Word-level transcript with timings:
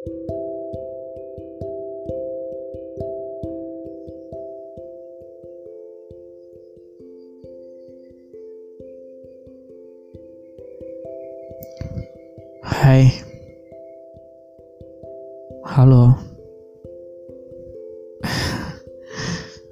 Hai. 0.00 0.08
Halo. 0.08 0.16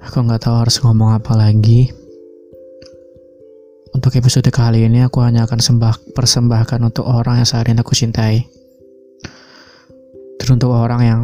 Aku 0.05 0.21
nggak 0.29 0.45
tahu 0.45 0.61
harus 0.61 0.77
ngomong 0.85 1.17
apa 1.17 1.33
lagi. 1.41 1.89
Untuk 3.97 4.13
episode 4.13 4.53
kali 4.53 4.85
ini 4.85 5.09
aku 5.09 5.25
hanya 5.25 5.49
akan 5.49 5.57
sembah, 5.57 6.13
persembahkan 6.13 6.85
untuk 6.85 7.09
orang 7.09 7.41
yang 7.41 7.49
ini 7.49 7.81
aku 7.81 7.97
cintai 7.97 8.58
Untuk 10.49 10.73
orang 10.73 11.03
yang 11.05 11.23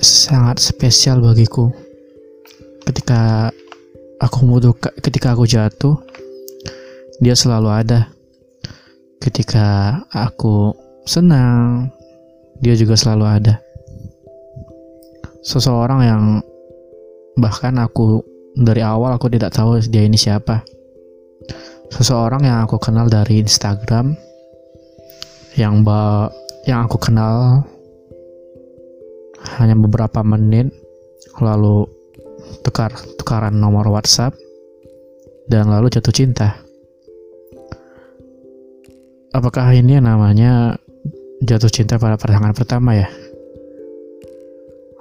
sangat 0.00 0.56
spesial 0.56 1.20
bagiku 1.20 1.68
Ketika 2.88 3.52
aku 4.24 4.36
membutuhkan, 4.48 4.92
ketika 5.04 5.36
aku 5.36 5.44
jatuh 5.44 6.00
Dia 7.20 7.36
selalu 7.36 7.68
ada 7.68 8.08
ketika 9.28 9.98
aku 10.14 10.72
senang, 11.04 11.90
dia 12.62 12.74
juga 12.78 12.94
selalu 12.94 13.24
ada. 13.26 13.54
Seseorang 15.42 16.00
yang 16.00 16.22
bahkan 17.38 17.76
aku 17.78 18.22
dari 18.58 18.82
awal 18.82 19.14
aku 19.14 19.30
tidak 19.30 19.54
tahu 19.54 19.78
dia 19.84 20.06
ini 20.06 20.18
siapa. 20.18 20.62
Seseorang 21.88 22.44
yang 22.44 22.68
aku 22.68 22.76
kenal 22.80 23.08
dari 23.08 23.40
Instagram, 23.40 24.16
yang 25.56 25.84
ba 25.84 26.28
yang 26.68 26.84
aku 26.84 27.00
kenal 27.00 27.64
hanya 29.58 29.74
beberapa 29.74 30.22
menit, 30.22 30.70
lalu 31.42 31.84
tukar 32.62 32.94
tukaran 33.18 33.58
nomor 33.58 33.86
WhatsApp, 33.90 34.34
dan 35.50 35.68
lalu 35.68 35.90
jatuh 35.90 36.14
cinta 36.14 36.68
apakah 39.32 39.70
ini 39.70 40.00
namanya 40.00 40.74
jatuh 41.44 41.70
cinta 41.70 42.00
pada 42.00 42.18
pasangan 42.18 42.50
pertama 42.50 42.96
ya? 42.96 43.08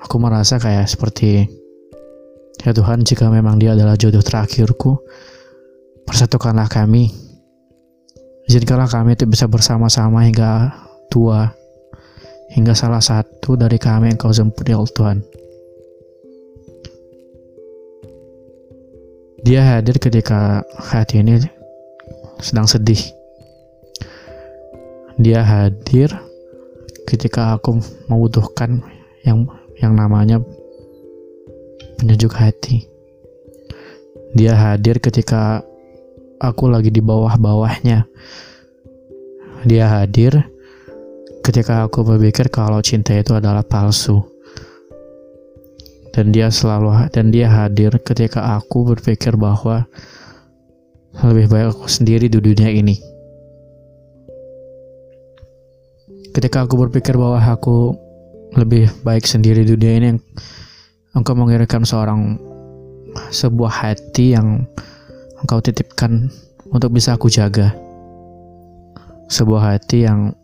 Aku 0.05 0.21
merasa 0.21 0.61
kayak 0.61 0.87
seperti 0.87 1.49
Ya 2.65 2.73
Tuhan, 2.73 3.05
jika 3.05 3.29
memang 3.29 3.61
dia 3.61 3.77
adalah 3.77 3.93
jodoh 3.93 4.25
terakhirku, 4.25 4.97
persatukanlah 6.09 6.65
kami. 6.65 7.13
Izinkanlah 8.49 8.89
kami 8.89 9.13
itu 9.13 9.29
bisa 9.29 9.45
bersama-sama 9.45 10.25
hingga 10.25 10.73
tua, 11.13 11.53
hingga 12.57 12.73
salah 12.73 12.99
satu 12.99 13.53
dari 13.53 13.77
kami 13.77 14.09
yang 14.09 14.17
kau 14.17 14.33
jemput 14.33 14.65
ya 14.65 14.81
Tuhan. 14.81 15.21
Dia 19.45 19.61
hadir 19.77 20.01
ketika 20.01 20.65
hati 20.81 21.21
ini 21.21 21.39
sedang 22.41 22.65
sedih 22.65 22.99
dia 25.17 25.41
hadir 25.41 26.13
ketika 27.09 27.57
aku 27.57 27.81
membutuhkan 28.05 28.85
yang 29.25 29.49
yang 29.81 29.97
namanya 29.97 30.37
penyejuk 31.97 32.37
hati. 32.37 32.85
Dia 34.37 34.53
hadir 34.53 35.01
ketika 35.01 35.65
aku 36.37 36.69
lagi 36.69 36.93
di 36.93 37.01
bawah-bawahnya. 37.01 38.05
Dia 39.65 39.85
hadir 39.89 40.37
ketika 41.47 41.87
aku 41.87 42.03
berpikir 42.03 42.51
kalau 42.51 42.83
cinta 42.83 43.15
itu 43.15 43.31
adalah 43.31 43.63
palsu. 43.63 44.19
Dan 46.11 46.35
dia 46.35 46.51
selalu 46.51 47.07
dan 47.13 47.31
dia 47.31 47.47
hadir 47.47 47.95
ketika 48.03 48.59
aku 48.59 48.83
berpikir 48.83 49.39
bahwa 49.39 49.87
lebih 51.23 51.47
baik 51.47 51.77
aku 51.77 51.87
sendiri 51.87 52.27
di 52.27 52.41
dunia 52.41 52.73
ini. 52.73 52.97
ketika 56.37 56.69
aku 56.69 56.77
berpikir 56.85 57.17
bahwa 57.17 57.41
aku 57.41 57.97
lebih 58.53 58.93
baik 59.01 59.25
sendiri 59.25 59.65
di 59.65 59.73
dunia 59.73 59.93
ini 59.97 60.09
engkau 61.17 61.33
mengirimkan 61.33 61.81
seorang 61.81 62.37
sebuah 63.33 63.73
hati 63.73 64.37
yang 64.37 64.69
engkau 65.41 65.57
titipkan 65.57 66.29
untuk 66.69 66.93
bisa 66.93 67.17
aku 67.17 67.25
jaga 67.25 67.73
sebuah 69.33 69.73
hati 69.73 70.05
yang 70.05 70.37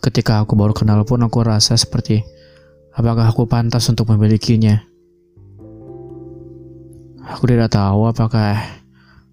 ketika 0.00 0.40
aku 0.40 0.56
baru 0.56 0.72
kenal 0.72 1.04
pun 1.04 1.20
aku 1.20 1.44
rasa 1.44 1.76
seperti 1.76 2.24
apakah 2.96 3.28
aku 3.28 3.44
pantas 3.44 3.84
untuk 3.92 4.08
memilikinya 4.08 4.80
aku 7.28 7.44
tidak 7.50 7.74
tahu 7.74 8.08
apakah 8.08 8.56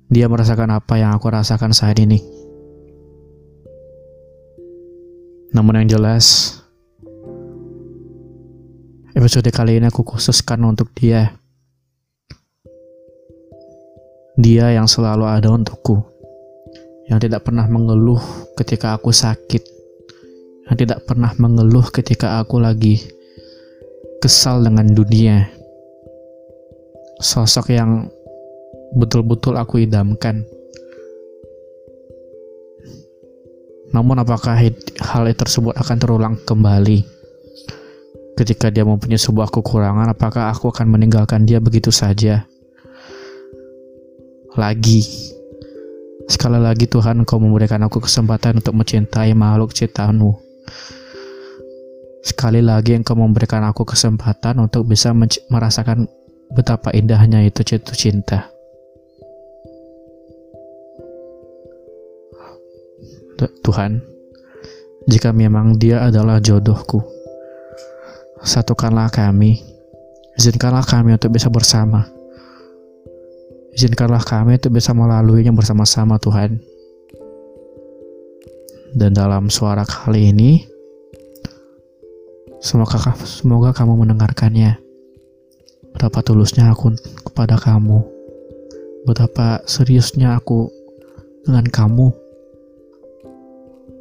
dia 0.09 0.25
merasakan 0.27 0.75
apa 0.75 0.99
yang 0.99 1.15
aku 1.15 1.31
rasakan 1.31 1.71
saat 1.71 1.95
ini 2.01 2.39
Namun 5.49 5.81
yang 5.81 5.97
jelas, 5.97 6.55
episode 9.17 9.49
kali 9.49 9.81
ini 9.81 9.89
aku 9.89 10.05
khususkan 10.05 10.61
untuk 10.61 10.93
dia. 10.93 11.33
Dia 14.37 14.71
yang 14.77 14.85
selalu 14.85 15.25
ada 15.25 15.49
untukku. 15.49 16.05
Yang 17.09 17.27
tidak 17.27 17.49
pernah 17.49 17.65
mengeluh 17.65 18.21
ketika 18.61 18.93
aku 18.93 19.09
sakit. 19.09 19.78
Yang 20.69 20.77
tidak 20.85 20.99
pernah 21.09 21.33
mengeluh 21.41 21.89
ketika 21.89 22.41
aku 22.41 22.61
lagi 22.61 23.01
kesal 24.21 24.61
dengan 24.61 24.93
dunia. 24.93 25.49
Sosok 27.19 27.73
yang 27.73 28.07
betul-betul 28.95 29.59
aku 29.59 29.83
idamkan 29.83 30.47
Namun 33.89 34.21
apakah 34.21 34.53
hal 35.01 35.25
tersebut 35.33 35.73
akan 35.73 35.97
terulang 35.97 36.35
kembali? 36.45 37.01
Ketika 38.37 38.71
dia 38.71 38.87
mempunyai 38.87 39.19
sebuah 39.19 39.51
kekurangan, 39.51 40.13
apakah 40.15 40.53
aku 40.53 40.71
akan 40.71 40.87
meninggalkan 40.87 41.43
dia 41.43 41.59
begitu 41.59 41.91
saja? 41.91 42.47
Lagi, 44.55 45.03
sekali 46.29 46.59
lagi 46.61 46.87
Tuhan 46.87 47.27
Kau 47.27 47.41
memberikan 47.41 47.83
aku 47.83 47.99
kesempatan 47.99 48.63
untuk 48.63 48.77
mencintai 48.77 49.35
makhluk 49.35 49.75
ciptaanmu. 49.75 50.48
Sekali 52.19 52.59
lagi 52.59 52.93
Engkau 52.93 53.15
memberikan 53.15 53.63
aku 53.63 53.87
kesempatan 53.87 54.59
untuk 54.59 54.85
bisa 54.85 55.15
merasakan 55.49 56.05
betapa 56.53 56.91
indahnya 56.91 57.45
itu 57.45 57.63
jatuh 57.63 57.95
cinta. 57.95 58.51
Tuhan, 63.63 64.03
jika 65.07 65.31
memang 65.31 65.79
dia 65.79 66.03
adalah 66.03 66.43
jodohku, 66.43 66.99
satukanlah 68.43 69.07
kami, 69.07 69.63
izinkanlah 70.35 70.83
kami 70.83 71.15
untuk 71.15 71.31
bisa 71.31 71.47
bersama. 71.47 72.03
Izinkanlah 73.71 74.25
kami 74.27 74.59
untuk 74.59 74.75
bisa 74.75 74.91
melaluinya 74.91 75.55
bersama-sama 75.55 76.19
Tuhan. 76.19 76.59
Dan 78.95 79.13
dalam 79.13 79.53
suara 79.53 79.85
kali 79.85 80.33
ini, 80.33 80.65
semoga, 82.57 82.97
semoga 83.21 83.69
kamu 83.73 84.01
mendengarkannya. 84.05 84.81
Betapa 85.93 86.25
tulusnya 86.25 86.73
aku 86.73 86.93
kepada 87.25 87.57
kamu. 87.57 88.01
Betapa 89.05 89.61
seriusnya 89.65 90.37
aku 90.37 90.69
dengan 91.45 91.65
kamu 91.65 92.13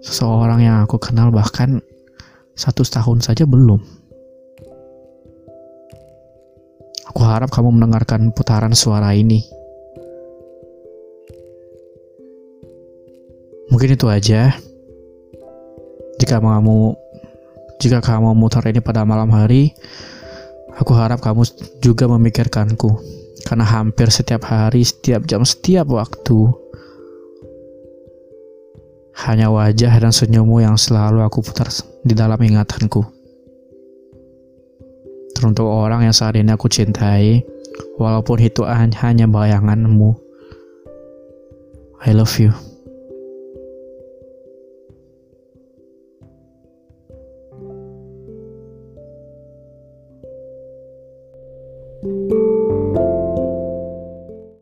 seseorang 0.05 0.63
yang 0.63 0.77
aku 0.85 0.97
kenal 1.01 1.33
bahkan 1.35 1.83
satu 2.55 2.83
tahun 2.87 3.23
saja 3.23 3.47
belum. 3.47 3.81
Aku 7.09 7.21
harap 7.25 7.51
kamu 7.51 7.73
mendengarkan 7.73 8.31
putaran 8.37 8.77
suara 8.77 9.17
ini. 9.17 9.43
Mungkin 13.69 13.97
itu 13.97 14.07
aja. 14.09 14.68
Jika 16.29 16.45
kamu 16.45 16.93
jika 17.81 18.05
kamu 18.05 18.37
mutar 18.37 18.61
ini 18.69 18.85
pada 18.85 19.01
malam 19.09 19.33
hari, 19.33 19.73
aku 20.77 20.93
harap 20.93 21.25
kamu 21.25 21.41
juga 21.81 22.05
memikirkanku. 22.05 23.01
Karena 23.49 23.65
hampir 23.65 24.13
setiap 24.13 24.45
hari, 24.45 24.85
setiap 24.85 25.25
jam, 25.25 25.41
setiap 25.49 25.89
waktu, 25.89 26.53
hanya 29.25 29.49
wajah 29.49 29.89
dan 29.89 30.13
senyummu 30.13 30.61
yang 30.61 30.77
selalu 30.77 31.25
aku 31.25 31.41
putar 31.41 31.73
di 32.05 32.13
dalam 32.13 32.37
ingatanku. 32.37 33.09
Teruntuk 35.33 35.65
orang 35.65 36.05
yang 36.05 36.13
saat 36.13 36.37
ini 36.37 36.53
aku 36.53 36.69
cintai, 36.69 37.41
walaupun 37.97 38.37
itu 38.45 38.69
hanya 38.69 39.25
bayanganmu. 39.25 40.13
I 42.05 42.13
love 42.13 42.37
you. 42.37 42.53